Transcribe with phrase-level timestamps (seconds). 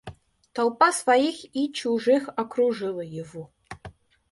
[0.53, 3.51] Толпа своих и чужих окружила его.